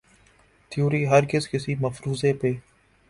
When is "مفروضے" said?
1.79-2.33